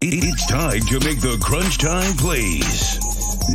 [0.00, 2.98] It's time to make the crunch time plays.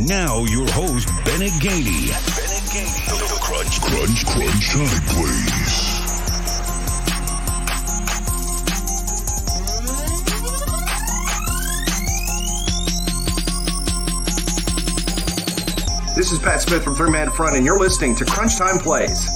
[0.06, 2.10] Now your host Bennett Gainey.
[2.10, 3.06] Bennett Gainey.
[3.06, 5.92] The, the crunch, crunch, crunch time plays.
[16.14, 19.28] This is Pat Smith from Three Man Front, and you're listening to Crunch Time Plays.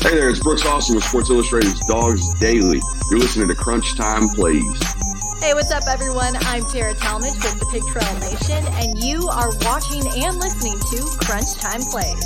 [0.00, 2.80] Hey there, it's Brooks Austin with Sports Illustrated's Dawgs Daily.
[3.10, 4.95] You're listening to Crunch Time Plays.
[5.38, 6.34] Hey, what's up, everyone?
[6.40, 11.26] I'm Tara Talmadge with the Pig Trail Nation, and you are watching and listening to
[11.26, 12.24] Crunch Time Plays.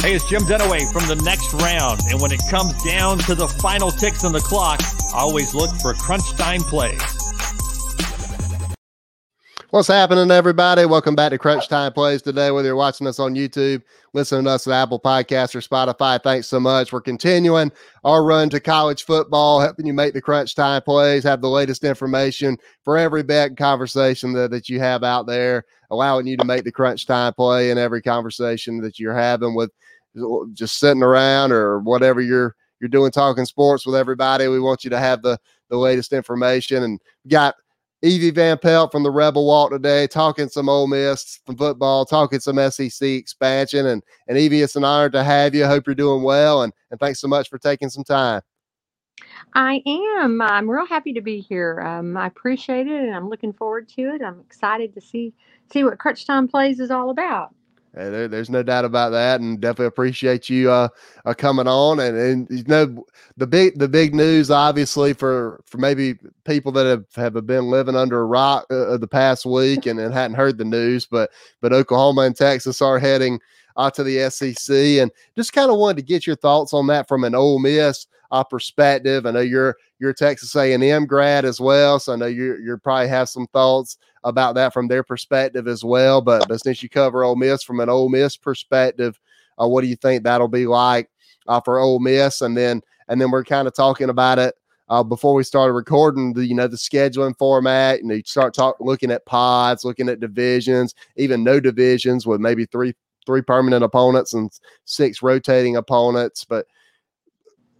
[0.00, 3.48] Hey, it's Jim Dunaway from the next round, and when it comes down to the
[3.48, 4.80] final ticks on the clock,
[5.12, 7.02] always look for Crunch Time Plays.
[9.74, 10.86] What's happening, everybody?
[10.86, 12.52] Welcome back to Crunch Time Plays today.
[12.52, 16.46] Whether you're watching us on YouTube, listening to us at Apple Podcasts or Spotify, thanks
[16.46, 16.92] so much.
[16.92, 17.72] We're continuing
[18.04, 21.82] our run to college football, helping you make the Crunch Time Plays, have the latest
[21.82, 26.44] information for every bet and conversation that, that you have out there, allowing you to
[26.44, 29.72] make the Crunch Time Play in every conversation that you're having with
[30.52, 34.46] just sitting around or whatever you're you're doing talking sports with everybody.
[34.46, 35.36] We want you to have the
[35.68, 37.56] the latest information and got
[38.04, 42.58] Evie Van Pelt from the Rebel Walk today, talking some Ole Miss, football, talking some
[42.70, 43.86] SEC expansion.
[43.86, 45.64] And, and Evie, it's an honor to have you.
[45.64, 46.64] Hope you're doing well.
[46.64, 48.42] And, and thanks so much for taking some time.
[49.54, 50.42] I am.
[50.42, 51.80] I'm real happy to be here.
[51.80, 54.20] Um, I appreciate it, and I'm looking forward to it.
[54.20, 55.32] I'm excited to see
[55.72, 57.54] see what Crunch Time Plays is all about.
[57.96, 60.88] Hey, there, there's no doubt about that, and definitely appreciate you uh,
[61.24, 62.00] uh, coming on.
[62.00, 63.04] And, and you know
[63.36, 67.94] the big the big news, obviously for for maybe people that have, have been living
[67.94, 71.72] under a rock uh, the past week and, and hadn't heard the news, but but
[71.72, 73.38] Oklahoma and Texas are heading
[73.76, 77.06] uh, to the SEC, and just kind of wanted to get your thoughts on that
[77.06, 79.24] from an Ole Miss uh, perspective.
[79.24, 82.76] I know you're you're a Texas A&M grad as well, so I know you you
[82.76, 86.20] probably have some thoughts about that from their perspective as well.
[86.20, 89.20] But, but since you cover Ole Miss from an Ole Miss perspective,
[89.60, 91.10] uh, what do you think that'll be like
[91.46, 92.40] uh, for Ole Miss?
[92.40, 94.54] And then and then we're kind of talking about it
[94.88, 96.32] uh, before we started recording.
[96.32, 98.00] The you know the scheduling format.
[98.00, 102.40] You know, you start talk looking at pods, looking at divisions, even no divisions with
[102.40, 102.94] maybe three
[103.26, 104.50] three permanent opponents and
[104.84, 106.44] six rotating opponents.
[106.44, 106.66] But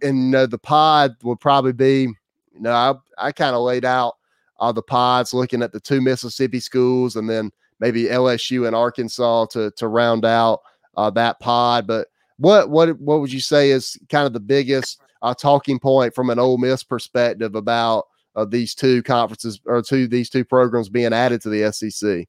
[0.01, 2.09] and you know the pod will probably be.
[2.53, 4.15] You know, I I kind of laid out
[4.59, 9.45] uh, the pods, looking at the two Mississippi schools, and then maybe LSU and Arkansas
[9.47, 10.61] to to round out
[10.97, 11.87] uh, that pod.
[11.87, 12.07] But
[12.37, 16.29] what what what would you say is kind of the biggest uh, talking point from
[16.29, 21.13] an Ole Miss perspective about uh, these two conferences or two these two programs being
[21.13, 22.27] added to the SEC?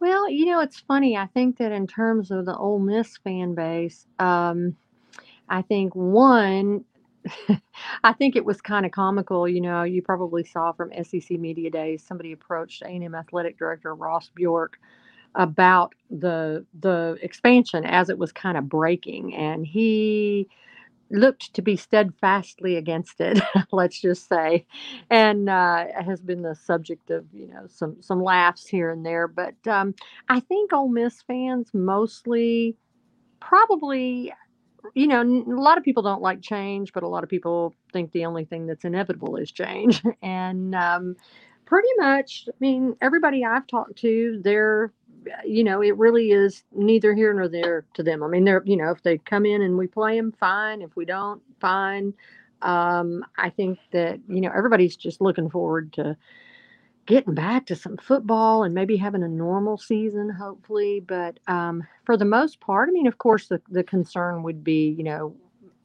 [0.00, 1.16] Well, you know, it's funny.
[1.16, 4.76] I think that in terms of the Ole Miss fan base, um,
[5.48, 6.84] I think one,
[8.04, 9.48] I think it was kind of comical.
[9.48, 14.30] You know, you probably saw from SEC Media Days, somebody approached A&M athletic director Ross
[14.34, 14.78] Bjork
[15.34, 20.48] about the the expansion as it was kind of breaking, and he
[21.10, 23.40] looked to be steadfastly against it.
[23.72, 24.66] let's just say,
[25.10, 29.28] and uh, has been the subject of you know some some laughs here and there.
[29.28, 29.94] But um,
[30.28, 32.76] I think Ole Miss fans mostly
[33.40, 34.32] probably
[34.94, 38.12] you know, a lot of people don't like change, but a lot of people think
[38.12, 40.02] the only thing that's inevitable is change.
[40.22, 41.16] And um,
[41.64, 44.92] pretty much, I mean, everybody I've talked to, they're,
[45.44, 48.22] you know, it really is neither here nor there to them.
[48.22, 50.82] I mean, they're, you know, if they come in and we play them, fine.
[50.82, 52.14] If we don't, fine.
[52.60, 56.16] Um, I think that, you know, everybody's just looking forward to,
[57.06, 61.00] getting back to some football and maybe having a normal season, hopefully.
[61.00, 64.94] But um, for the most part, I mean, of course, the, the concern would be,
[64.96, 65.36] you know,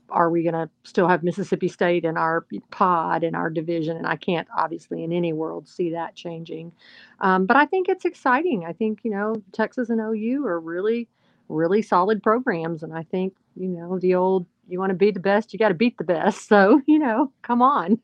[0.09, 3.97] are we going to still have Mississippi State in our pod in our division?
[3.97, 6.71] And I can't obviously in any world see that changing.
[7.19, 8.65] Um, but I think it's exciting.
[8.65, 11.09] I think, you know, Texas and OU are really,
[11.49, 12.83] really solid programs.
[12.83, 15.69] And I think, you know, the old, you want to be the best, you got
[15.69, 16.47] to beat the best.
[16.49, 17.99] So, you know, come on.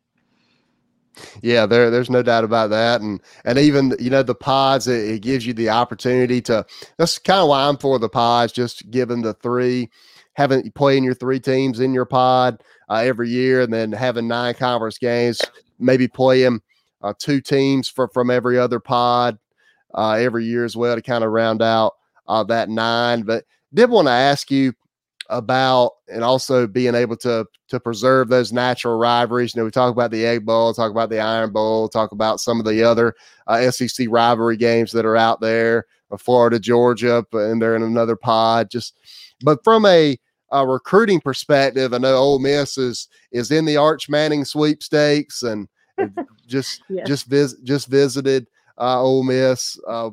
[1.41, 5.15] Yeah, there, there's no doubt about that, and and even you know the pods, it,
[5.15, 6.65] it gives you the opportunity to.
[6.97, 9.89] That's kind of why I'm for the pods, just giving the three,
[10.33, 14.55] having playing your three teams in your pod uh, every year, and then having nine
[14.55, 15.41] conference games,
[15.79, 16.61] maybe playing
[17.01, 19.37] uh, two teams for, from every other pod
[19.93, 21.93] uh, every year as well to kind of round out
[22.27, 23.23] uh, that nine.
[23.23, 24.73] But did want to ask you
[25.33, 29.53] about and also being able to to preserve those natural rivalries.
[29.53, 32.39] You know, we talk about the Egg Bowl, talk about the Iron Bowl, talk about
[32.39, 33.15] some of the other
[33.47, 38.15] uh, SEC rivalry games that are out there, uh, Florida, Georgia, and they're in another
[38.15, 38.69] pod.
[38.69, 38.97] Just,
[39.43, 40.17] but from a,
[40.51, 45.67] a recruiting perspective, I know Ole Miss is is in the Arch Manning sweepstakes and
[46.47, 48.47] just just visit just visited
[48.77, 50.11] uh, Ole Miss uh,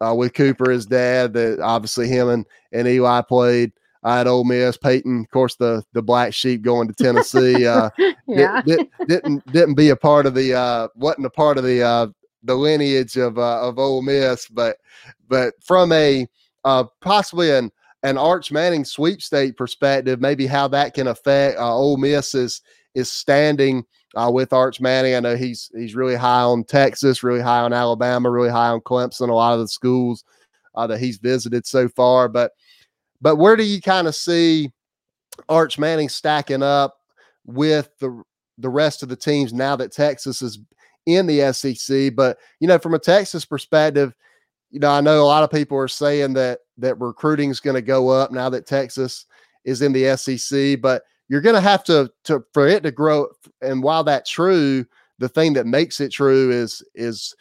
[0.00, 1.34] uh, with Cooper, his dad.
[1.34, 3.72] That obviously him and, and Eli played
[4.04, 4.76] uh, at Ole Miss.
[4.76, 7.66] Peyton, of course, the the black sheep going to Tennessee.
[7.66, 7.90] Uh,
[8.26, 8.62] yeah.
[8.62, 12.06] did, didn't didn't be a part of the uh, wasn't a part of the uh,
[12.42, 14.76] the lineage of uh, of Ole Miss, but
[15.28, 16.26] but from a
[16.64, 17.70] uh, possibly an
[18.04, 22.62] an Arch Manning sweepstake perspective, maybe how that can affect uh, Ole Miss is
[22.94, 23.84] is standing
[24.14, 25.14] uh, with Arch Manning.
[25.14, 28.80] I know he's he's really high on Texas, really high on Alabama, really high on
[28.80, 29.28] Clemson.
[29.28, 30.24] A lot of the schools
[30.74, 32.52] uh, that he's visited so far, but
[33.20, 34.72] but where do you kind of see
[35.48, 36.98] Arch Manning stacking up
[37.44, 38.22] with the
[38.58, 40.58] the rest of the teams now that Texas is
[41.06, 42.14] in the SEC?
[42.14, 44.14] But you know, from a Texas perspective,
[44.70, 47.76] you know, I know a lot of people are saying that that recruiting is going
[47.76, 49.26] to go up now that Texas
[49.64, 53.28] is in the SEC, but you're going to have to to for it to grow.
[53.60, 54.86] And while that's true,
[55.18, 57.34] the thing that makes it true is is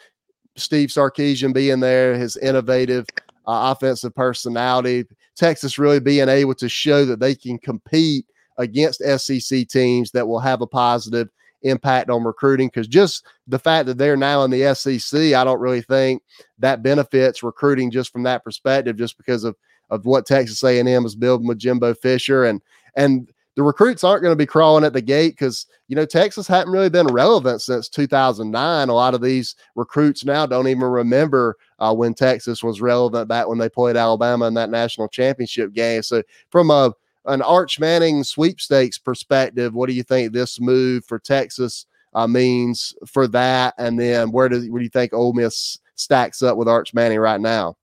[0.56, 3.06] Steve Sarkisian being there, his innovative
[3.48, 5.06] uh, offensive personality,
[5.36, 8.26] Texas really being able to show that they can compete
[8.58, 11.30] against SEC teams that will have a positive
[11.64, 12.68] impact on recruiting.
[12.68, 16.22] Because just the fact that they're now in the SEC, I don't really think
[16.60, 19.56] that benefits recruiting just from that perspective, just because of
[19.90, 22.62] of what Texas A&M is building with Jimbo Fisher and
[22.96, 26.48] and the recruits aren't going to be crawling at the gate because you know Texas
[26.48, 28.88] hadn't really been relevant since 2009.
[28.88, 33.48] A lot of these recruits now don't even remember uh, when Texas was relevant back
[33.48, 36.04] when they played Alabama in that national championship game.
[36.04, 36.22] So
[36.52, 36.94] from a
[37.26, 42.94] an Arch Manning sweepstakes perspective, what do you think this move for Texas uh, means
[43.08, 43.74] for that?
[43.80, 47.18] And then where does where do you think Ole Miss stacks up with Arch Manning
[47.18, 47.76] right now?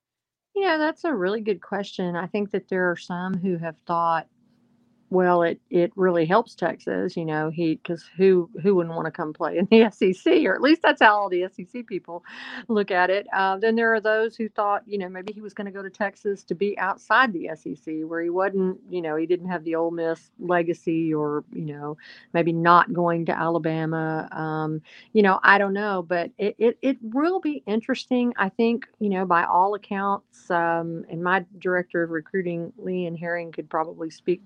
[0.54, 2.14] Yeah, that's a really good question.
[2.14, 4.28] I think that there are some who have thought,
[5.14, 9.12] well, it it really helps Texas, you know, he because who who wouldn't want to
[9.12, 12.25] come play in the SEC, or at least that's how all the SEC people
[12.69, 13.26] look at it.
[13.34, 15.82] Uh, then there are those who thought, you know, maybe he was going to go
[15.82, 19.64] to Texas to be outside the SEC, where he wasn't, you know, he didn't have
[19.64, 21.96] the Ole Miss legacy, or you know,
[22.34, 24.28] maybe not going to Alabama.
[24.32, 24.82] Um,
[25.14, 28.34] you know, I don't know, but it, it, it will be interesting.
[28.38, 33.19] I think, you know, by all accounts, um, and my director of recruiting, Lee and
[33.19, 34.43] Herring, could probably speak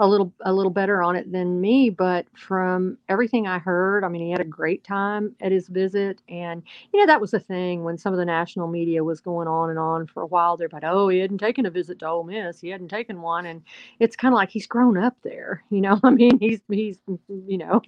[0.00, 1.90] a little a little better on it than me.
[1.90, 6.22] But from everything I heard, I mean, he had a great time at his visit,
[6.28, 6.62] and
[6.92, 9.70] you know, that was the thing when some of the national media was going on
[9.70, 10.56] and on for a while.
[10.56, 13.46] They're about, oh, he hadn't taken a visit to Ole Miss, he hadn't taken one,
[13.46, 13.62] and
[14.00, 15.62] it's kind of like he's grown up there.
[15.70, 17.82] You know, I mean, he's he's you know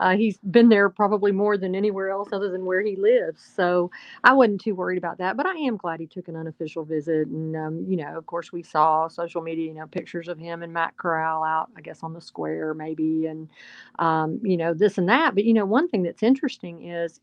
[0.00, 3.42] uh, he's been there probably more than anywhere else other than where he lives.
[3.54, 3.90] So
[4.24, 5.36] I wasn't too worried about that.
[5.36, 7.28] But I am glad he took an unofficial visit.
[7.28, 10.62] And, um, you know, of course, we saw social media, you know, pictures of him
[10.62, 13.48] and Matt Corral out, I guess, on the square maybe, and,
[13.98, 15.34] um, you know, this and that.
[15.34, 17.20] But, you know, one thing that's interesting is,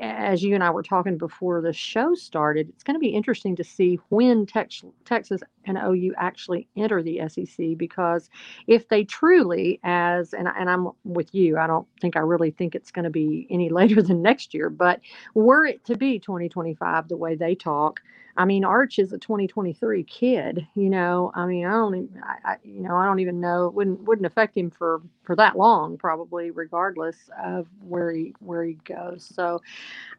[0.00, 3.56] as you and I were talking before the show started, it's going to be interesting
[3.56, 8.28] to see when Tex- Texas and OU actually enter the SEC because
[8.66, 12.74] if they truly, as and, and I'm with you, I don't think I really think
[12.74, 15.00] it's going to be any later than next year, but
[15.34, 18.00] were it to be 2025 the way they talk,
[18.36, 20.66] I mean, Arch is a 2023 kid.
[20.74, 23.66] You know, I mean, I don't, even, I, I, you know, I don't even know.
[23.66, 28.64] It wouldn't wouldn't affect him for for that long, probably, regardless of where he where
[28.64, 29.30] he goes.
[29.34, 29.60] So,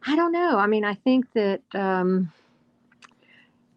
[0.06, 0.58] I don't know.
[0.58, 1.62] I mean, I think that.
[1.74, 2.32] Um,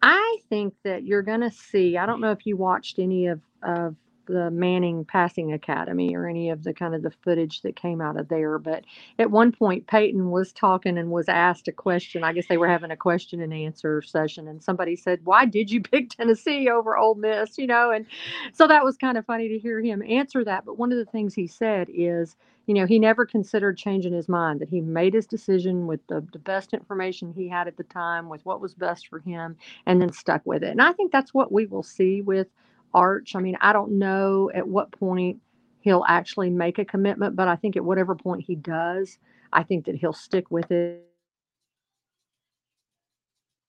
[0.00, 1.96] I think that you're going to see.
[1.96, 3.96] I don't know if you watched any of of
[4.28, 8.18] the Manning Passing Academy or any of the kind of the footage that came out
[8.18, 8.84] of there, but
[9.18, 12.24] at one point Peyton was talking and was asked a question.
[12.24, 15.70] I guess they were having a question and answer session, and somebody said, "Why did
[15.70, 18.06] you pick Tennessee over Ole Miss?" You know, and
[18.54, 20.66] so that was kind of funny to hear him answer that.
[20.66, 24.28] But one of the things he said is, you know, he never considered changing his
[24.28, 24.60] mind.
[24.60, 28.28] That he made his decision with the, the best information he had at the time,
[28.30, 29.56] with what was best for him,
[29.86, 30.70] and then stuck with it.
[30.70, 32.48] And I think that's what we will see with
[32.94, 33.34] Arch.
[33.34, 35.40] I mean, I don't know at what point
[35.80, 39.18] he'll actually make a commitment, but I think at whatever point he does,
[39.52, 41.04] I think that he'll stick with it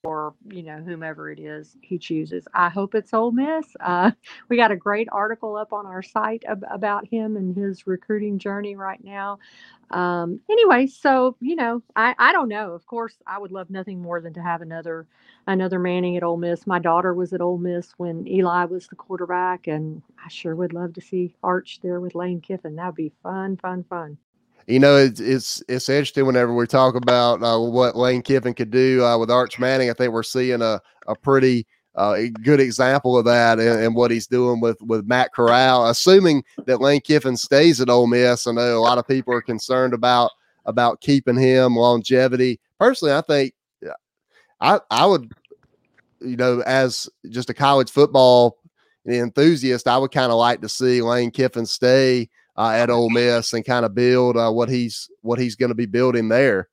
[0.04, 2.48] or you know whomever it is he chooses.
[2.54, 3.66] I hope it's Ole Miss.
[3.80, 4.12] Uh,
[4.50, 8.40] we got a great article up on our site ab- about him and his recruiting
[8.40, 9.40] journey right now.
[9.92, 12.74] Um, anyway, so you know, I I don't know.
[12.74, 15.06] Of course, I would love nothing more than to have another
[15.48, 16.66] another Manning at Ole Miss.
[16.66, 20.74] My daughter was at Ole Miss when Eli was the quarterback, and I sure would
[20.74, 22.76] love to see Arch there with Lane Kiffin.
[22.76, 24.18] That'd be fun, fun, fun.
[24.70, 28.70] You know, it's it's it's interesting whenever we talk about uh, what Lane Kiffin could
[28.70, 29.90] do uh, with Arch Manning.
[29.90, 34.28] I think we're seeing a a pretty uh, good example of that and, what he's
[34.28, 35.90] doing with with Matt Corral.
[35.90, 39.42] Assuming that Lane Kiffin stays at Ole Miss, I know a lot of people are
[39.42, 40.30] concerned about
[40.66, 42.60] about keeping him longevity.
[42.80, 43.56] Personally, I think
[44.62, 45.32] I I would,
[46.22, 48.60] you know, as just a college football
[49.08, 52.30] enthusiast, I would kind of like to see Lane Kiffin stay
[52.60, 55.76] uh, at Ole Miss and kind of build uh, what he's what he's going to
[55.76, 56.68] be building there.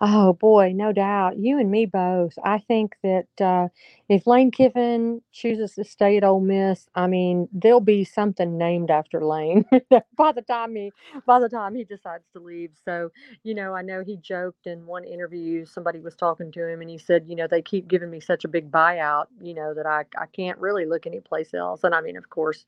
[0.00, 1.38] Oh boy, no doubt.
[1.38, 2.34] You and me both.
[2.44, 3.68] I think that uh,
[4.08, 8.90] if Lane Kiffin chooses to stay at Ole Miss, I mean, there'll be something named
[8.90, 9.64] after Lane
[10.16, 10.92] by the time he
[11.26, 12.72] by the time he decides to leave.
[12.84, 13.10] So,
[13.42, 15.64] you know, I know he joked in one interview.
[15.64, 18.44] Somebody was talking to him, and he said, you know, they keep giving me such
[18.44, 21.84] a big buyout, you know, that I I can't really look anyplace else.
[21.84, 22.66] And I mean, of course,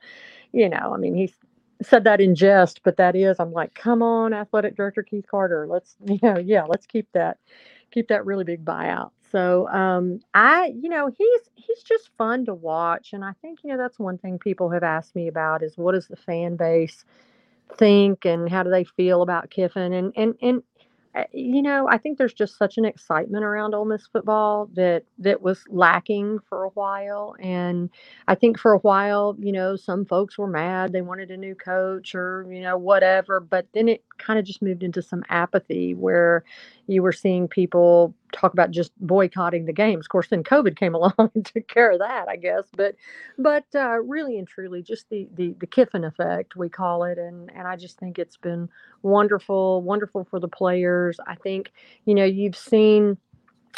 [0.52, 1.34] you know, I mean, he's
[1.82, 5.66] said that in jest, but that is, I'm like, come on, athletic director Keith Carter,
[5.66, 7.38] let's, you know, yeah, let's keep that,
[7.90, 9.10] keep that really big buyout.
[9.30, 13.70] So, um, I, you know, he's he's just fun to watch, and I think you
[13.70, 17.04] know that's one thing people have asked me about is what does the fan base
[17.76, 20.62] think and how do they feel about Kiffin, and and and
[21.32, 25.42] you know, I think there's just such an excitement around Ole Miss football that that
[25.42, 27.90] was lacking for a while, and
[28.28, 31.54] I think for a while, you know, some folks were mad they wanted a new
[31.56, 35.94] coach or you know whatever, but then it kind of just moved into some apathy
[35.94, 36.44] where
[36.86, 40.06] you were seeing people talk about just boycotting the games.
[40.06, 42.64] Of course, then COVID came along and took care of that, I guess.
[42.76, 42.96] But,
[43.38, 47.50] but uh, really and truly, just the the the Kiffin effect, we call it, and
[47.54, 48.68] and I just think it's been
[49.02, 51.18] wonderful, wonderful for the players.
[51.26, 51.72] I think
[52.04, 53.18] you know you've seen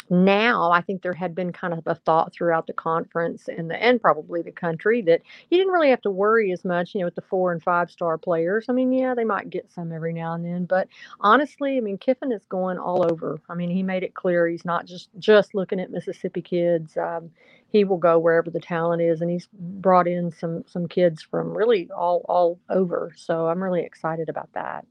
[0.09, 3.81] now I think there had been kind of a thought throughout the conference and the
[3.81, 7.05] and probably the country that you didn't really have to worry as much, you know,
[7.05, 8.65] with the four and five star players.
[8.69, 10.87] I mean, yeah, they might get some every now and then, but
[11.21, 13.41] honestly, I mean, Kiffin is going all over.
[13.49, 16.97] I mean, he made it clear he's not just just looking at Mississippi kids.
[16.97, 17.31] Um,
[17.69, 21.57] he will go wherever the talent is, and he's brought in some some kids from
[21.57, 23.13] really all all over.
[23.15, 24.85] So I'm really excited about that.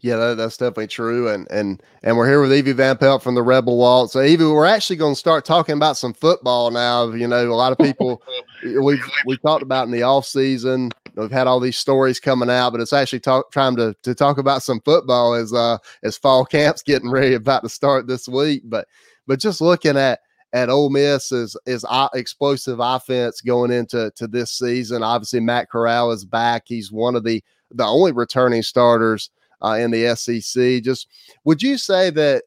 [0.00, 1.28] Yeah, that, that's definitely true.
[1.28, 4.10] And and and we're here with Evie Van Pelt from the Rebel Walk.
[4.10, 7.10] So Evie, we're actually going to start talking about some football now.
[7.12, 8.22] You know, a lot of people
[8.62, 10.90] we've we talked about in the off season.
[11.16, 14.38] We've had all these stories coming out, but it's actually talk, trying to to talk
[14.38, 18.62] about some football as uh as fall camps getting ready about to start this week.
[18.64, 18.86] But
[19.26, 20.20] but just looking at
[20.52, 25.02] at Ole Miss is is explosive offense going into to this season.
[25.02, 26.64] Obviously, Matt Corral is back.
[26.66, 27.42] He's one of the
[27.72, 29.30] the only returning starters
[29.62, 30.82] uh, in the SEC.
[30.82, 31.08] Just
[31.44, 32.44] would you say that?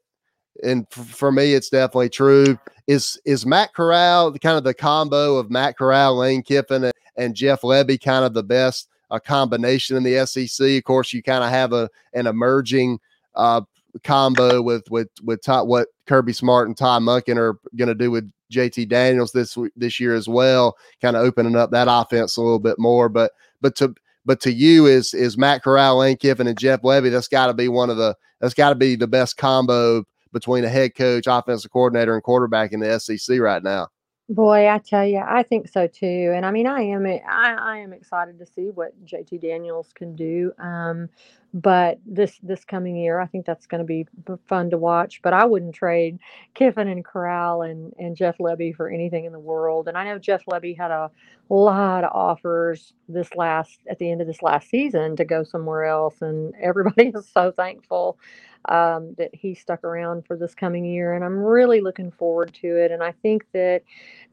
[0.61, 2.59] And f- for me, it's definitely true.
[2.87, 7.35] Is is Matt Corral kind of the combo of Matt Corral, Lane Kiffin, and, and
[7.35, 10.77] Jeff Lebby kind of the best a combination in the SEC?
[10.77, 12.99] Of course, you kind of have a an emerging
[13.35, 13.61] uh,
[14.03, 18.11] combo with with with Todd, what Kirby Smart and Todd Monken are going to do
[18.11, 22.41] with JT Daniels this this year as well, kind of opening up that offense a
[22.41, 23.09] little bit more.
[23.09, 23.93] But but to
[24.29, 27.09] but to you is is Matt Corral, Lane Kiffin, and Jeff Lebby.
[27.09, 30.63] That's got to be one of the that's got to be the best combo between
[30.63, 33.87] a head coach, offensive coordinator, and quarterback in the SEC right now.
[34.29, 36.33] Boy, I tell you, I think so too.
[36.35, 40.15] And I mean, I am I, I am excited to see what JT Daniels can
[40.15, 40.51] do.
[40.59, 41.09] Um,
[41.53, 44.07] but this this coming year, I think that's going to be
[44.47, 45.21] fun to watch.
[45.23, 46.19] But I wouldn't trade
[46.55, 49.87] Kiffin and Corral and and Jeff Lebby for anything in the world.
[49.87, 51.11] And I know Jeff Lebby had a
[51.49, 55.85] lot of offers this last at the end of this last season to go somewhere
[55.85, 58.17] else, and everybody is so thankful
[58.65, 61.13] um, that he stuck around for this coming year.
[61.13, 62.91] And I'm really looking forward to it.
[62.91, 63.83] And I think that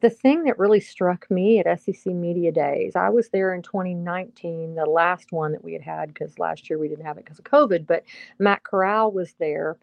[0.01, 4.75] the thing that really struck me at SEC Media Days, I was there in 2019,
[4.75, 7.39] the last one that we had had, because last year we didn't have it because
[7.39, 8.03] of COVID, but
[8.39, 9.77] Matt Corral was there.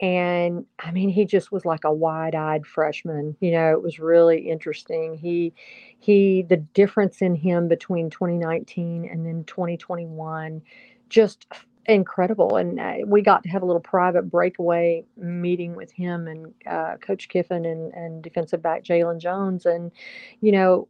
[0.00, 3.36] And I mean, he just was like a wide-eyed freshman.
[3.40, 5.14] You know, it was really interesting.
[5.14, 5.52] He,
[5.98, 10.62] he, the difference in him between 2019 and then 2021,
[11.10, 11.46] just
[11.86, 12.56] incredible.
[12.56, 16.96] And uh, we got to have a little private breakaway meeting with him and uh,
[16.98, 19.66] Coach Kiffin and, and defensive back Jalen Jones.
[19.66, 19.90] And,
[20.40, 20.88] you know,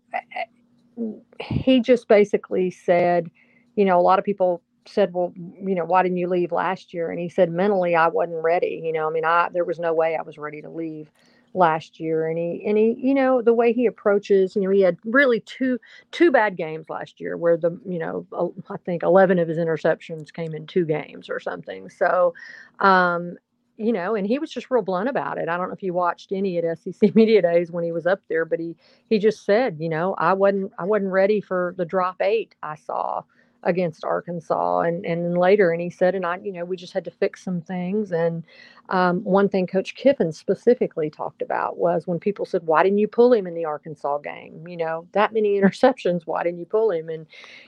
[1.40, 3.30] he just basically said,
[3.76, 6.92] you know, a lot of people said, well, you know, why didn't you leave last
[6.92, 7.10] year?
[7.10, 8.80] And he said, mentally, I wasn't ready.
[8.84, 11.10] You know, I mean, I, there was no way I was ready to leave
[11.54, 14.80] last year and he and he you know the way he approaches you know he
[14.80, 15.78] had really two
[16.12, 18.26] two bad games last year where the you know
[18.68, 21.88] i think 11 of his interceptions came in two games or something.
[21.88, 22.34] So
[22.78, 23.36] um
[23.76, 25.48] you know and he was just real blunt about it.
[25.48, 28.20] I don't know if you watched any at sec media days when he was up
[28.28, 28.76] there but he
[29.08, 32.76] he just said you know i wasn't i wasn't ready for the drop eight i
[32.76, 33.22] saw
[33.62, 34.80] against Arkansas.
[34.80, 37.10] And and then later, and he said, and I, you know, we just had to
[37.10, 38.12] fix some things.
[38.12, 38.44] And
[38.88, 43.08] um, one thing Coach Kiffin specifically talked about was when people said, "Why didn't you
[43.08, 44.66] pull him in the Arkansas game?
[44.66, 46.22] You know, that many interceptions.
[46.26, 47.26] Why didn't you pull him?" And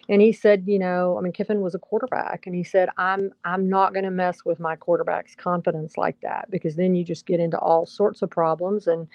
[0.08, 3.32] and he said, you know, I mean, Kiffin was a quarterback, and he said, "I'm
[3.44, 7.26] I'm not going to mess with my quarterback's confidence like that because then you just
[7.26, 9.06] get into all sorts of problems." And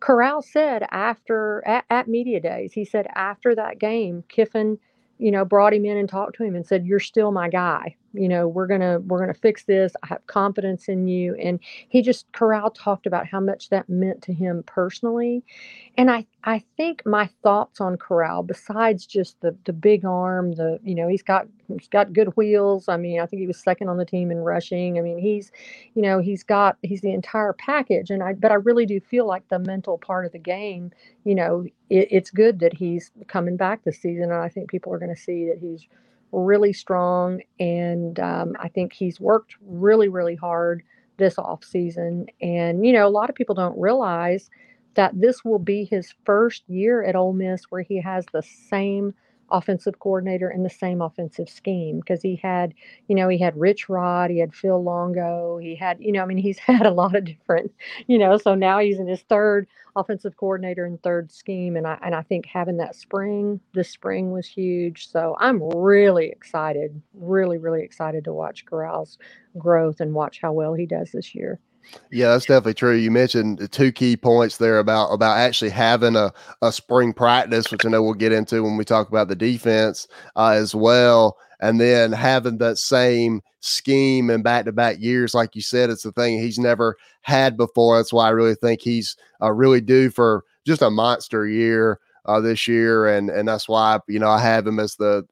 [0.00, 4.78] Corral said after at, at media days, he said after that game, Kiffin
[5.18, 7.96] you know, brought him in and talked to him and said, "You're still my guy.
[8.16, 9.94] You know, we're gonna we're gonna fix this.
[10.04, 14.22] I have confidence in you." And he just Corral talked about how much that meant
[14.24, 15.44] to him personally,
[15.98, 20.80] and I I think my thoughts on Corral, besides just the the big arm, the
[20.84, 22.88] you know he's got he's got good wheels.
[22.88, 24.98] I mean, I think he was second on the team in rushing.
[24.98, 25.52] I mean, he's
[25.94, 28.10] you know he's got he's the entire package.
[28.10, 30.92] And I but I really do feel like the mental part of the game.
[31.24, 34.92] You know, it, it's good that he's coming back this season, and I think people
[34.94, 35.86] are going to see that he's
[36.32, 37.40] really strong.
[37.60, 40.82] And um, I think he's worked really really hard
[41.16, 42.26] this off season.
[42.40, 44.50] And you know, a lot of people don't realize
[44.94, 49.14] that this will be his first year at Ole Miss where he has the same
[49.50, 52.74] offensive coordinator in the same offensive scheme because he had,
[53.08, 56.26] you know, he had Rich Rod, he had Phil Longo, he had, you know, I
[56.26, 57.72] mean, he's had a lot of different,
[58.06, 61.76] you know, so now he's in his third offensive coordinator and third scheme.
[61.76, 65.10] And I and I think having that spring, this spring was huge.
[65.10, 69.18] So I'm really excited, really, really excited to watch Corral's
[69.58, 71.58] growth and watch how well he does this year.
[72.10, 72.94] Yeah, that's definitely true.
[72.94, 77.70] You mentioned the two key points there about about actually having a, a spring practice,
[77.70, 81.36] which I know we'll get into when we talk about the defense uh, as well,
[81.60, 86.04] and then having that same scheme in back to back years, like you said, it's
[86.04, 87.96] a thing he's never had before.
[87.96, 92.40] That's why I really think he's uh, really due for just a monster year uh,
[92.40, 95.26] this year, and and that's why you know I have him as the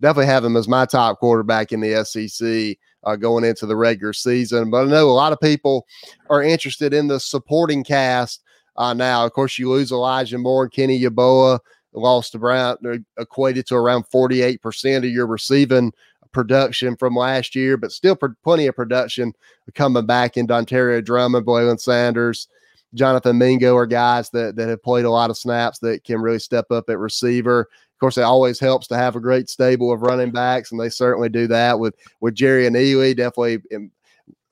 [0.00, 4.12] definitely have him as my top quarterback in the SEC uh, going into the regular
[4.12, 4.70] season.
[4.70, 5.86] But I know a lot of people
[6.28, 8.42] are interested in the supporting cast
[8.76, 9.24] uh, now.
[9.24, 11.60] Of course, you lose Elijah Moore and Kenny Yeboah,
[11.92, 12.78] lost around
[13.18, 15.92] equated to around 48% of your receiving
[16.32, 19.32] production from last year, but still pr- plenty of production
[19.74, 22.48] coming back in Dontario Drummond, Braylon Sanders.
[22.94, 26.40] Jonathan Mingo are guys that, that have played a lot of snaps that can really
[26.40, 27.68] step up at receiver
[28.00, 31.28] course, it always helps to have a great stable of running backs, and they certainly
[31.28, 33.16] do that with with Jerrion Ealy.
[33.16, 33.90] Definitely, in,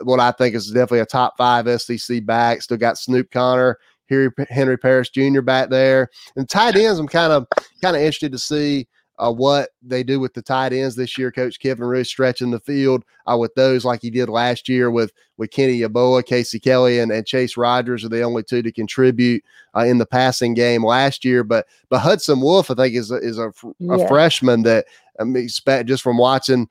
[0.02, 2.62] what I think is definitely a top five SEC back.
[2.62, 5.40] Still got Snoop Conner, Henry, Henry Parrish Jr.
[5.40, 6.98] back there, and tight ends.
[6.98, 7.46] I'm kind of
[7.82, 8.86] kind of interested to see
[9.18, 11.32] uh, what they do with the tight ends this year.
[11.32, 15.12] Coach Kiffin really stretching the field uh, with those like he did last year with
[15.36, 19.44] with Kenny Yeboah, Casey Kelly, and, and Chase Rogers are the only two to contribute
[19.76, 21.42] uh, in the passing game last year.
[21.42, 24.06] But but Hudson Wolf, I think, is a, is a, a yeah.
[24.06, 24.86] freshman that
[25.18, 26.68] I mean, expect just from watching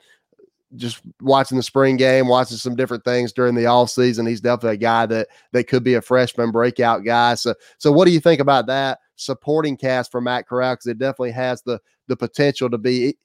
[0.76, 4.26] just watching the spring game, watching some different things during the off season.
[4.26, 7.34] He's definitely a guy that that could be a freshman breakout guy.
[7.34, 10.74] So so what do you think about that supporting cast for Matt Corral?
[10.74, 13.16] Because it definitely has the the potential to be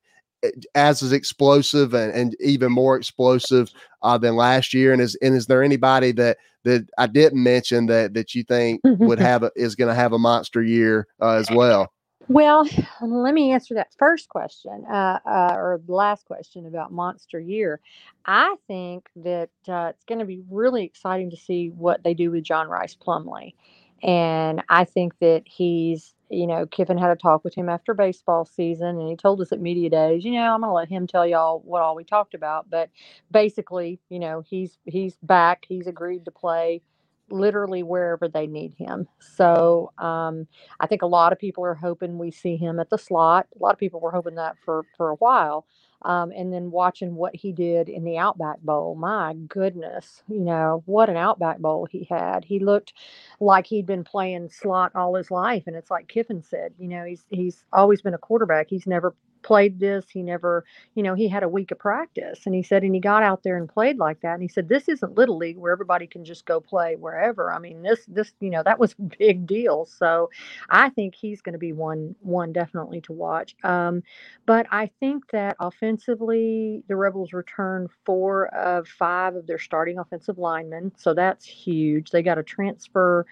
[0.75, 4.91] as is explosive and, and even more explosive uh, than last year.
[4.91, 8.81] And is and is there anybody that that I didn't mention that that you think
[8.85, 11.91] would have a, is going to have a monster year uh, as well?
[12.29, 12.67] Well,
[13.01, 17.81] let me answer that first question, uh, uh, or the last question about Monster Year.
[18.25, 22.31] I think that uh, it's going to be really exciting to see what they do
[22.31, 23.55] with John Rhys Plumlee.
[24.03, 28.45] And I think that he's you know, Kiffin had a talk with him after baseball
[28.45, 31.27] season, and he told us at media days, you know, I'm gonna let him tell
[31.27, 32.69] y'all what all we talked about.
[32.69, 32.91] But
[33.31, 35.65] basically, you know, he's he's back.
[35.69, 36.83] He's agreed to play
[37.31, 39.07] literally wherever they need him.
[39.19, 40.47] So um,
[40.81, 43.47] I think a lot of people are hoping we see him at the slot.
[43.59, 45.67] A lot of people were hoping that for for a while.
[46.05, 48.95] Um, and then watching what he did in the Outback Bowl.
[48.95, 52.43] My goodness, you know, what an Outback Bowl he had.
[52.45, 52.93] He looked
[53.39, 55.63] like he'd been playing slot all his life.
[55.67, 58.67] And it's like Kiffin said, you know, he's he's always been a quarterback.
[58.69, 60.05] He's never played this.
[60.09, 62.41] He never, you know, he had a week of practice.
[62.45, 64.33] And he said, and he got out there and played like that.
[64.33, 67.51] And he said, this isn't little league where everybody can just go play wherever.
[67.51, 69.85] I mean, this, this, you know, that was big deal.
[69.85, 70.29] So
[70.69, 73.55] I think he's going to be one, one definitely to watch.
[73.63, 74.03] Um,
[74.45, 80.37] but I think that offensively, the Rebels return four of five of their starting offensive
[80.37, 80.91] linemen.
[80.97, 82.11] So that's huge.
[82.11, 83.25] They got a transfer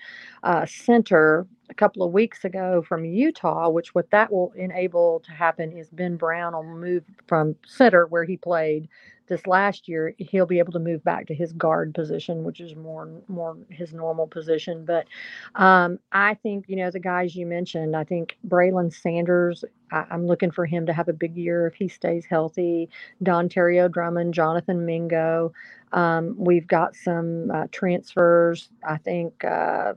[0.43, 5.31] uh, center a couple of weeks ago from Utah, which what that will enable to
[5.31, 8.87] happen is Ben Brown will move from center where he played
[9.31, 12.75] this last year, he'll be able to move back to his guard position, which is
[12.75, 14.83] more more his normal position.
[14.83, 15.07] But
[15.55, 17.95] um, I think you know the guys you mentioned.
[17.95, 19.63] I think Braylon Sanders.
[19.89, 22.89] I, am looking for him to have a big year if he stays healthy.
[23.23, 25.53] Don Dontario Drummond, Jonathan Mingo.
[25.93, 28.69] Um, we've got some uh, transfers.
[28.85, 29.93] I think uh,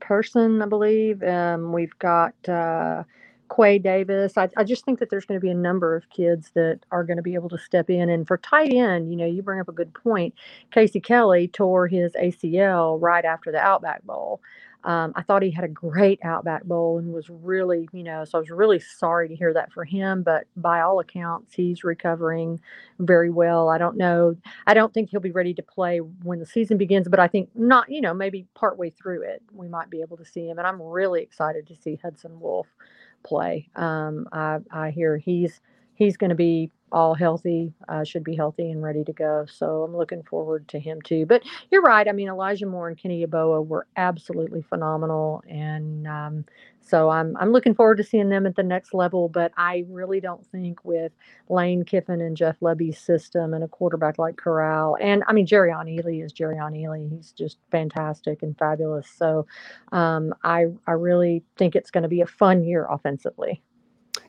[0.00, 1.22] Person, I believe.
[1.22, 2.34] Um, we've got.
[2.48, 3.04] Uh,
[3.54, 4.38] Quay Davis.
[4.38, 7.04] I, I just think that there's going to be a number of kids that are
[7.04, 8.08] going to be able to step in.
[8.08, 10.34] And for tight end, you know, you bring up a good point.
[10.70, 14.40] Casey Kelly tore his ACL right after the Outback Bowl.
[14.84, 18.38] Um, I thought he had a great Outback Bowl and was really, you know, so
[18.38, 20.22] I was really sorry to hear that for him.
[20.22, 22.60] But by all accounts, he's recovering
[22.98, 23.68] very well.
[23.68, 24.36] I don't know.
[24.66, 27.50] I don't think he'll be ready to play when the season begins, but I think
[27.54, 30.58] not, you know, maybe partway through it, we might be able to see him.
[30.58, 32.66] And I'm really excited to see Hudson Wolf
[33.22, 33.68] play.
[33.76, 35.60] Um, I, I hear he's
[35.94, 39.46] he's going to be all healthy, uh, should be healthy and ready to go.
[39.50, 41.26] So I'm looking forward to him too.
[41.26, 42.08] But you're right.
[42.08, 46.44] I mean, Elijah Moore and Kenny Yeboah were absolutely phenomenal, and um,
[46.80, 49.28] so I'm I'm looking forward to seeing them at the next level.
[49.28, 51.12] But I really don't think with
[51.48, 55.86] Lane Kiffin and Jeff Lebby's system and a quarterback like Corral, and I mean Jerrion
[55.86, 57.10] Ealy is Jerrion Ealy.
[57.10, 59.08] He's just fantastic and fabulous.
[59.08, 59.46] So
[59.92, 63.62] um, I I really think it's going to be a fun year offensively.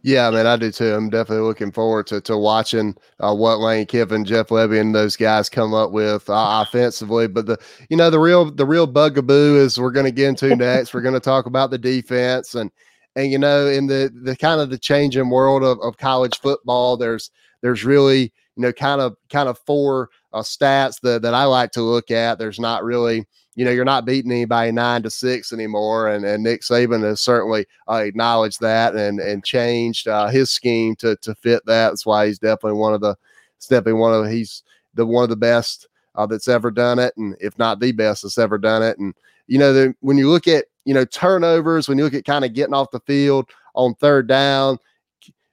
[0.04, 0.94] Yeah, I mean, I do too.
[0.96, 5.16] I'm definitely looking forward to to watching uh, what Lane Kiffin, Jeff Lebby, and those
[5.16, 7.28] guys come up with uh, offensively.
[7.28, 7.58] But the
[7.90, 10.94] you know the real the real bugaboo is we're going to get into next.
[10.94, 12.72] we're going to talk about the defense and
[13.16, 16.98] and you know in the the kind of the changing world of, of college football,
[16.98, 17.30] there's
[17.62, 21.72] there's really you know kind of kind of four uh, stats that that I like
[21.72, 22.40] to look at.
[22.40, 26.08] There's not really you know, you're not beating anybody nine to six anymore.
[26.08, 30.96] And, and Nick Saban has certainly uh, acknowledged that and, and changed uh, his scheme
[30.98, 31.90] to, to fit that.
[31.90, 33.16] That's why he's definitely one of the,
[33.62, 37.16] definitely one of, he's the, one of the best uh, that's ever done it.
[37.18, 38.98] And if not the best that's ever done it.
[39.00, 39.14] And,
[39.48, 42.46] you know, the, when you look at, you know, turnovers, when you look at kind
[42.46, 44.78] of getting off the field on third down,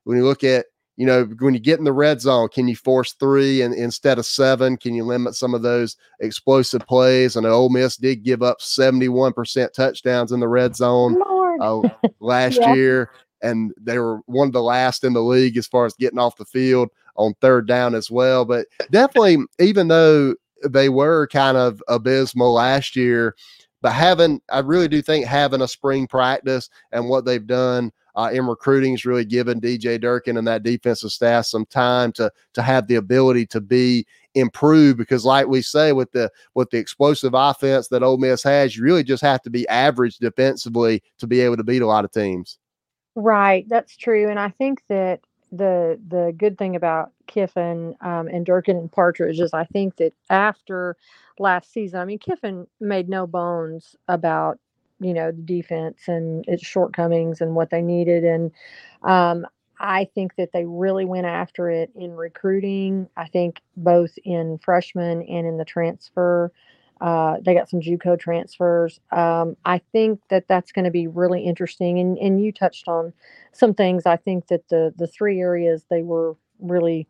[0.04, 0.66] when you look at,
[0.98, 4.18] you know, when you get in the red zone, can you force three and instead
[4.18, 4.76] of seven?
[4.76, 7.36] Can you limit some of those explosive plays?
[7.36, 11.16] And Ole Miss did give up 71% touchdowns in the red zone
[11.60, 11.82] uh,
[12.20, 12.74] last yeah.
[12.74, 13.10] year.
[13.42, 16.36] And they were one of the last in the league as far as getting off
[16.36, 18.44] the field on third down as well.
[18.44, 20.34] But definitely, even though
[20.68, 23.36] they were kind of abysmal last year,
[23.82, 28.30] but having, I really do think having a spring practice and what they've done uh,
[28.32, 32.62] in recruiting has really given DJ Durkin and that defensive staff some time to to
[32.62, 37.34] have the ability to be improved because like we say with the with the explosive
[37.34, 41.40] offense that Ole Miss has, you really just have to be average defensively to be
[41.40, 42.58] able to beat a lot of teams.
[43.14, 48.44] Right, that's true, and I think that the the good thing about Kiffin um, and
[48.44, 50.96] Durkin and Partridge is I think that after
[51.38, 54.58] last season, I mean Kiffin made no bones about
[55.00, 58.50] you know the defense and its shortcomings and what they needed and
[59.02, 59.46] um,
[59.80, 63.08] I think that they really went after it in recruiting.
[63.16, 66.52] I think both in freshmen and in the transfer.
[67.00, 68.98] Uh, they got some JUCO transfers.
[69.12, 72.00] Um, I think that that's going to be really interesting.
[72.00, 73.12] And and you touched on
[73.52, 74.04] some things.
[74.04, 77.06] I think that the the three areas they were really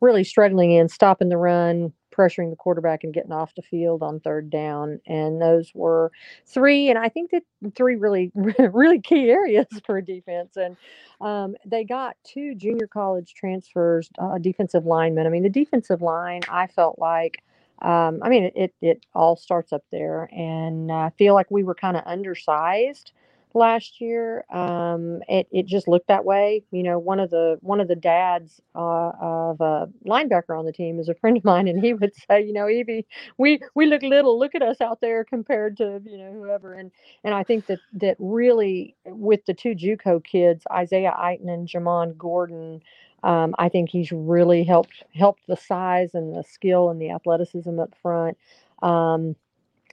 [0.00, 4.20] really struggling in stopping the run, pressuring the quarterback and getting off the field on
[4.20, 5.00] third down.
[5.06, 6.10] And those were
[6.46, 7.42] three, and I think that
[7.74, 10.56] three really, really key areas for defense.
[10.56, 10.76] And
[11.20, 15.26] um, they got two junior college transfers, uh, defensive linemen.
[15.26, 17.42] I mean, the defensive line, I felt like.
[17.82, 21.74] Um, I mean, it, it all starts up there, and I feel like we were
[21.74, 23.12] kind of undersized
[23.56, 24.44] last year.
[24.52, 26.64] Um, it, it just looked that way.
[26.72, 30.72] You know, one of the one of the dads uh, of a linebacker on the
[30.72, 33.06] team is a friend of mine, and he would say, you know, Evie,
[33.38, 34.38] we we look little.
[34.38, 36.74] Look at us out there compared to you know whoever.
[36.74, 36.92] And
[37.24, 42.16] and I think that that really with the two JUCO kids, Isaiah Iton and Jamon
[42.16, 42.82] Gordon.
[43.24, 47.80] Um, I think he's really helped helped the size and the skill and the athleticism
[47.80, 48.38] up front.
[48.82, 49.34] Um,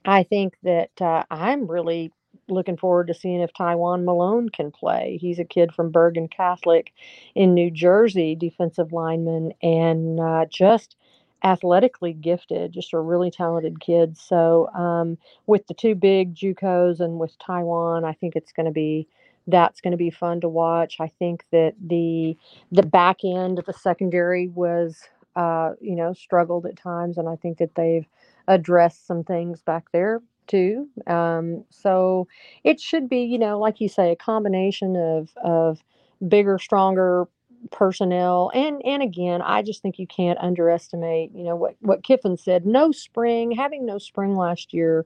[0.06, 2.12] I think that uh, I'm really
[2.50, 5.18] looking forward to seeing if Tywone Malone can play.
[5.20, 6.92] He's a kid from Bergen Catholic
[7.36, 10.96] in New Jersey, defensive lineman, and uh, just
[11.44, 14.18] athletically gifted, just a really talented kid.
[14.18, 18.72] So um, with the two big JUCOs and with Tywone, I think it's going to
[18.72, 19.08] be
[19.48, 20.98] that's going to be fun to watch.
[21.02, 22.38] I think that the
[22.72, 25.02] the back end of the secondary was
[25.36, 28.06] uh, you know struggled at times, and I think that they've
[28.48, 30.88] addressed some things back there too.
[31.08, 32.28] Um, so
[32.64, 35.84] it should be, you know, like you say, a combination of of
[36.28, 37.28] bigger, stronger
[37.72, 42.36] personnel and and again i just think you can't underestimate you know what what kiffin
[42.36, 45.06] said no spring having no spring last year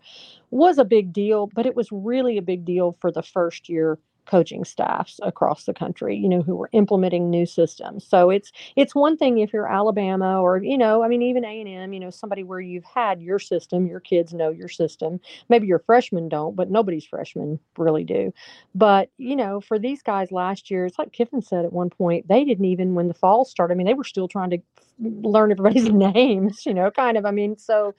[0.50, 4.00] was a big deal but it was really a big deal for the first year
[4.28, 8.06] coaching staffs across the country you know who were implementing new systems.
[8.06, 11.94] So it's it's one thing if you're alabama or you know i mean even a&m
[11.94, 15.20] you know somebody where you've had your system your kids know your system.
[15.50, 18.34] Maybe your freshmen don't but nobody's freshmen really do.
[18.76, 22.28] But you know for these guys last year it's like kiffin said at one point
[22.28, 24.60] they didn't even when the fall started i mean they were still trying to
[25.00, 27.94] learn everybody's names you know kind of i mean so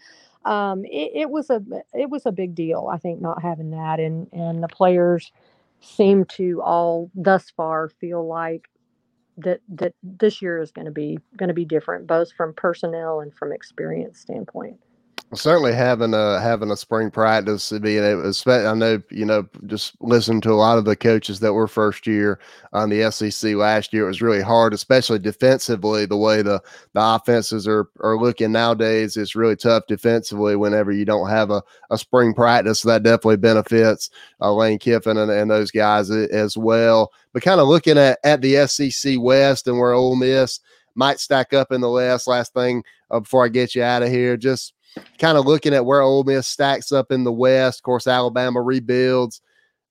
[0.45, 1.63] um, it, it was a
[1.93, 4.01] it was a big deal i think not having that.
[4.01, 5.31] And and the players
[5.81, 8.69] seem to all thus far feel like
[9.39, 13.21] that that this year is going to be going to be different both from personnel
[13.21, 14.79] and from experience standpoint
[15.35, 19.95] certainly having a having a spring practice to being able I know you know just
[20.01, 22.41] listening to a lot of the coaches that were first year
[22.73, 26.63] on the SEC last year it was really hard especially defensively the way the
[26.95, 31.63] the offenses are are looking nowadays it's really tough defensively whenever you don't have a,
[31.91, 34.11] a spring practice so that definitely benefits
[34.41, 37.13] uh, Lane Kiffin and, and those guys as well.
[37.33, 40.61] But kind of looking at at the SEC West and where Ole Miss
[40.95, 44.09] might stack up in the last last thing uh, before I get you out of
[44.09, 44.75] here just
[45.19, 47.81] kind of looking at where Ole Miss stacks up in the West.
[47.81, 49.41] Of course, Alabama rebuilds.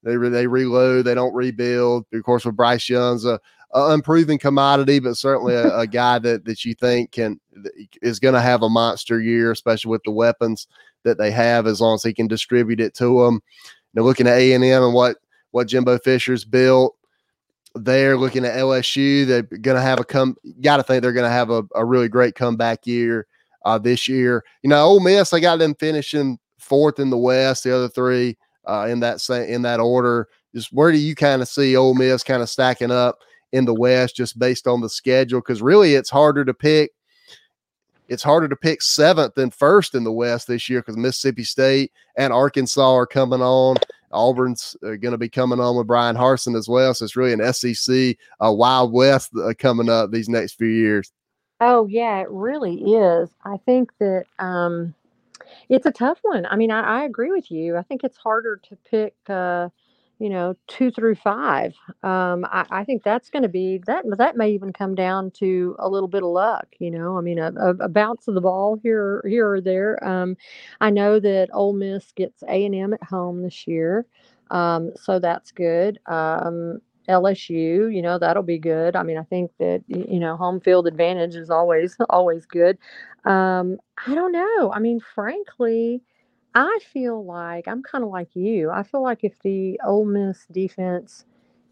[0.04, 1.06] They re- they reload.
[1.06, 2.06] They don't rebuild.
[2.14, 3.40] Of course, with Bryce Young's a,
[3.74, 7.40] a unproven commodity, but certainly a, a guy that that you think can
[8.02, 10.68] is going to have a monster year, especially with the weapons
[11.04, 13.42] that they have, as long as he can distribute it to them.
[13.94, 15.18] Now, looking at A and M and what
[15.52, 16.96] what Jimbo Fisher's built
[17.76, 20.36] there, looking at LSU, they're going to have a come.
[20.62, 23.28] Got to think they're going to have a, a really great comeback year
[23.66, 24.44] uh, this year.
[24.64, 27.64] You know, Ole Miss, I got them finishing fourth in the West.
[27.64, 30.28] The other three uh, in that in that order.
[30.54, 33.20] Just where do you kind of see Ole Miss kind of stacking up
[33.52, 35.40] in the West, just based on the schedule?
[35.40, 36.92] Because really, it's harder to pick.
[38.10, 41.92] It's harder to pick seventh and first in the West this year because Mississippi State
[42.18, 43.76] and Arkansas are coming on.
[44.12, 46.94] Auburn's uh, going to be coming on with Bryan Harsin as well.
[46.94, 51.12] So it's really an SEC uh, Wild West uh, coming up these next few years.
[51.60, 53.30] Oh, yeah, it really is.
[53.44, 54.94] I think that um,
[55.70, 56.46] it's a tough one.
[56.48, 57.78] I mean, I, I agree with you.
[57.78, 59.70] I think it's harder to pick, uh,
[60.20, 61.76] you know, two through five.
[62.04, 64.06] Um, I, I think that's going to be that.
[64.18, 66.68] That may even come down to a little bit of luck.
[66.80, 70.04] You know, I mean, a, a, a bounce of the ball here, here or there.
[70.08, 70.38] Um,
[70.82, 74.06] I know that Ole Miss gets A and M at home this year,
[74.52, 76.00] um, so that's good.
[76.08, 78.96] Um, LSU, you know, that'll be good.
[78.96, 82.78] I mean, I think that you know, home field advantage is always always good.
[83.26, 84.72] Um, I don't know.
[84.74, 86.02] I mean, frankly,
[86.56, 88.70] I feel like I'm kind of like you.
[88.72, 91.26] I feel like if the Ole Miss defense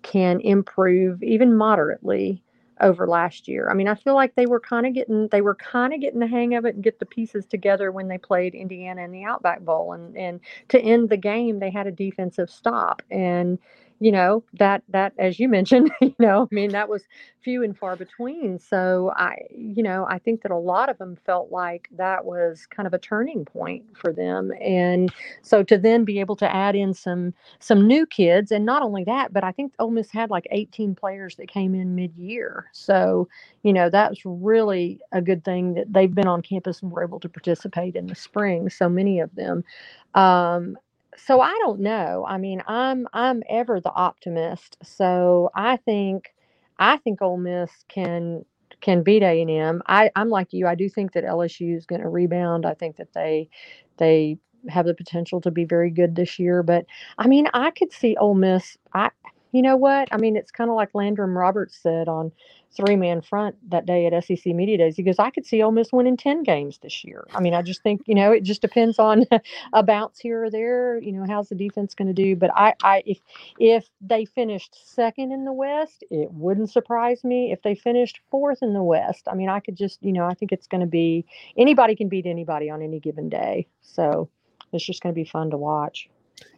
[0.04, 2.44] can improve even moderately
[2.82, 3.70] over last year.
[3.70, 6.20] I mean, I feel like they were kind of getting they were kind of getting
[6.20, 9.24] the hang of it and get the pieces together when they played Indiana in the
[9.24, 13.58] Outback Bowl and and to end the game they had a defensive stop and
[14.00, 17.04] you know that that as you mentioned you know i mean that was
[17.44, 18.60] few and far between.
[18.60, 22.68] So i you know i think that a lot of them felt like that was
[22.68, 24.52] kind of a turning point for them.
[24.62, 28.84] And so to then be able to add in some some new kids and not
[28.84, 32.68] only that but i think Ole Miss had like 18 players that came in mid-year.
[32.74, 33.30] So
[33.64, 37.22] you know that's really a good thing that they've been on campus and were able
[37.22, 39.64] to participate in the spring so many of them.
[40.16, 40.78] Um,
[41.18, 42.26] so I don't know.
[42.28, 44.78] I mean, I'm I'm ever the optimist.
[44.84, 46.34] So I think
[46.80, 48.46] I think Ole Miss can
[48.82, 49.82] can beat A and M.
[49.88, 50.68] I I'm like you.
[50.68, 52.66] I do think that LSU is going to rebound.
[52.66, 53.50] I think that they
[53.98, 54.38] they
[54.70, 56.64] have the potential to be very good this year.
[56.64, 56.86] But
[57.18, 58.78] I mean, I could see Ole Miss.
[58.94, 59.10] I
[59.52, 60.10] you know what?
[60.12, 62.32] I mean, it's kind of like Landrum Roberts said on
[62.76, 64.96] three man front that day at SEC Media Days.
[64.96, 67.26] He goes, I could see Ole Miss winning 10 games this year.
[67.34, 69.26] I mean, I just think, you know, it just depends on
[69.74, 71.00] a bounce here or there.
[71.00, 72.36] You know, how's the defense going to do?
[72.36, 73.20] But I, I, if,
[73.60, 77.52] if they finished second in the West, it wouldn't surprise me.
[77.52, 80.34] If they finished fourth in the West, I mean, I could just, you know, I
[80.34, 81.26] think it's going to be
[81.58, 83.68] anybody can beat anybody on any given day.
[83.82, 84.30] So
[84.74, 86.10] it's just going to be fun to watch.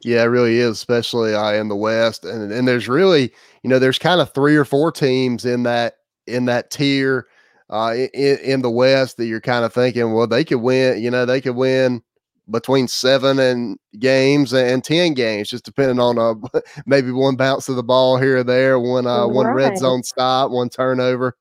[0.01, 2.25] Yeah, it really is, especially uh, in the West.
[2.25, 5.96] And and there's really, you know, there's kind of three or four teams in that
[6.27, 7.27] in that tier
[7.69, 11.11] uh, in, in the West that you're kind of thinking, well, they could win, you
[11.11, 12.01] know, they could win
[12.49, 16.33] between seven and games and 10 games, just depending on uh,
[16.85, 20.51] maybe one bounce of the ball here or there, one, uh, one red zone stop,
[20.51, 21.35] one turnover.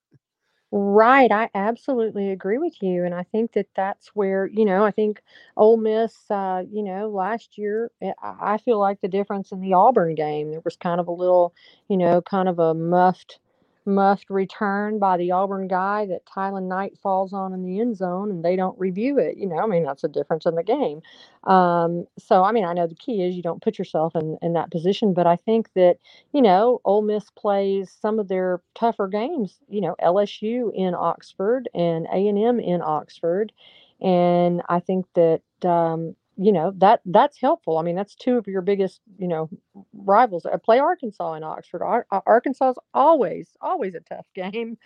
[0.73, 4.91] Right, I absolutely agree with you, and I think that that's where, you know, I
[4.91, 5.23] think
[5.57, 9.75] Ole Miss, uh, you know, last year, eh, I feel like the difference in the
[9.75, 11.55] Auburn game, there was kind of a little,
[11.89, 13.39] you know, kind of a muffed
[13.87, 18.31] muffed return by the Auburn guy that Tylan Knight falls on in the end zone
[18.31, 19.37] and they don't review it.
[19.37, 21.03] You know, I mean, that's a difference in the game.
[21.45, 24.53] Um, so, I mean, I know the key is you don't put yourself in, in
[24.55, 25.99] that position, but I think that,
[26.33, 31.69] you know, Ole Miss plays some of their tougher games, you know, LSU in Oxford
[31.75, 33.53] and A&M in Oxford.
[34.01, 37.79] And I think that, um, you know that that's helpful.
[37.79, 39.49] I mean, that's two of your biggest, you know,
[39.95, 40.47] rivals.
[40.47, 41.83] Uh, play Arkansas in Oxford.
[41.83, 44.79] Ar- Ar- Arkansas is always always a tough game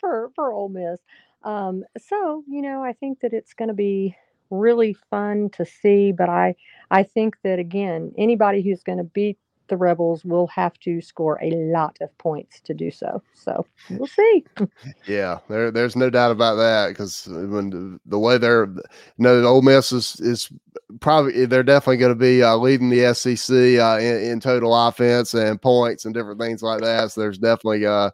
[0.00, 1.00] for for Ole Miss.
[1.44, 4.16] Um, so you know, I think that it's going to be
[4.50, 6.12] really fun to see.
[6.12, 6.56] But I
[6.90, 9.38] I think that again, anybody who's going to beat
[9.68, 13.22] the Rebels will have to score a lot of points to do so.
[13.34, 14.44] So we'll see.
[15.06, 18.82] Yeah, there, there's no doubt about that because when the, the, way they're, you
[19.18, 20.50] know, Ole Miss is, is
[21.00, 25.34] probably they're definitely going to be uh, leading the SEC uh, in, in, total offense
[25.34, 27.12] and points and different things like that.
[27.12, 28.10] So there's definitely uh,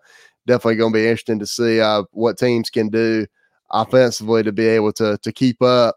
[0.47, 3.27] definitely going to be interesting to see uh, what teams can do
[3.71, 5.97] offensively to be able to to keep up.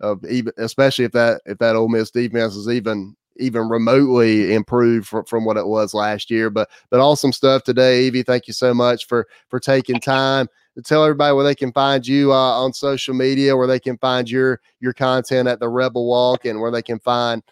[0.00, 5.06] Uh, even especially if that if that Ole Miss defense is even even remotely improved
[5.08, 6.50] from, from what it was last year.
[6.50, 8.22] But but awesome stuff today, Evie.
[8.22, 12.06] Thank you so much for for taking time to tell everybody where they can find
[12.06, 16.06] you uh, on social media, where they can find your your content at the Rebel
[16.06, 17.42] Walk, and where they can find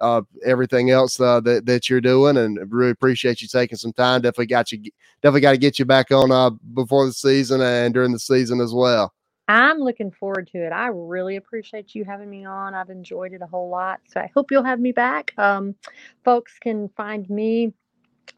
[0.00, 2.36] uh, everything else uh, that that you're doing.
[2.36, 4.20] And really appreciate you taking some time.
[4.20, 4.82] Definitely got you
[5.22, 8.60] definitely got to get you back on uh, before the season and during the season
[8.60, 9.12] as well.
[9.48, 10.70] I'm looking forward to it.
[10.72, 12.74] I really appreciate you having me on.
[12.74, 14.00] I've enjoyed it a whole lot.
[14.06, 15.34] So I hope you'll have me back.
[15.36, 15.74] Um,
[16.24, 17.72] folks can find me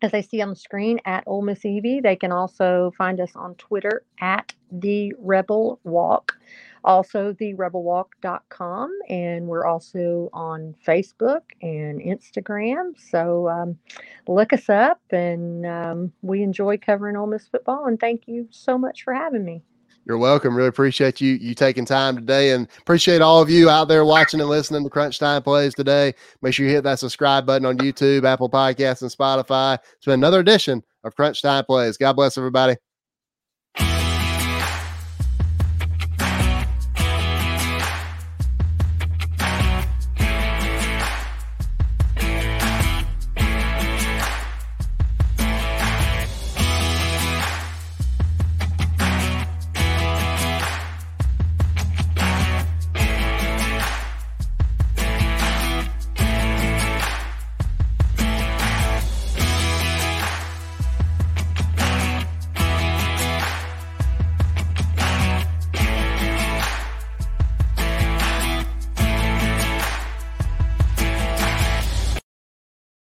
[0.03, 2.01] as I see on the screen at Ole Miss Evie.
[2.01, 6.37] They can also find us on Twitter at the Rebel Walk,
[6.85, 12.99] also therebelwalk.com, and we're also on Facebook and Instagram.
[12.99, 13.79] So um,
[14.27, 17.87] look us up, and um, we enjoy covering Ole Miss football.
[17.87, 19.63] And thank you so much for having me.
[20.07, 20.55] You're welcome.
[20.55, 24.41] Really appreciate you you taking time today and appreciate all of you out there watching
[24.41, 26.15] and listening to Crunch Time Plays today.
[26.43, 29.79] Make sure you hit that subscribe button on YouTube, Apple Podcasts, and Spotify.
[29.97, 31.97] It's been another edition of Crunch Time Plays.
[31.97, 32.77] God bless everybody.